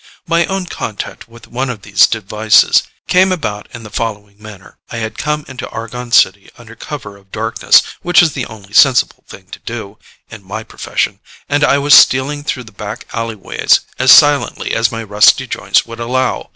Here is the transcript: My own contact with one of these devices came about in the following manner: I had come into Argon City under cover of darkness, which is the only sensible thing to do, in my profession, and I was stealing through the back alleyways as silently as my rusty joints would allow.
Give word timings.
My 0.25 0.47
own 0.47 0.65
contact 0.65 1.27
with 1.29 1.45
one 1.47 1.69
of 1.69 1.83
these 1.83 2.07
devices 2.07 2.81
came 3.05 3.31
about 3.31 3.69
in 3.71 3.83
the 3.83 3.91
following 3.91 4.41
manner: 4.41 4.79
I 4.89 4.97
had 4.97 5.15
come 5.19 5.45
into 5.47 5.69
Argon 5.69 6.11
City 6.11 6.49
under 6.57 6.75
cover 6.75 7.17
of 7.17 7.31
darkness, 7.31 7.83
which 8.01 8.23
is 8.23 8.31
the 8.33 8.47
only 8.47 8.73
sensible 8.73 9.23
thing 9.27 9.45
to 9.51 9.59
do, 9.59 9.99
in 10.31 10.43
my 10.43 10.63
profession, 10.63 11.19
and 11.47 11.63
I 11.63 11.77
was 11.77 11.93
stealing 11.93 12.43
through 12.43 12.63
the 12.63 12.71
back 12.71 13.05
alleyways 13.13 13.81
as 13.99 14.11
silently 14.11 14.73
as 14.73 14.91
my 14.91 15.03
rusty 15.03 15.45
joints 15.45 15.85
would 15.85 15.99
allow. 15.99 16.49